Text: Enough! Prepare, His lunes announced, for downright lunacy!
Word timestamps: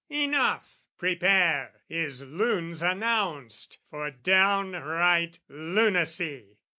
Enough! 0.09 0.79
Prepare, 0.97 1.75
His 1.87 2.25
lunes 2.25 2.81
announced, 2.81 3.77
for 3.91 4.09
downright 4.09 5.37
lunacy! 5.47 6.57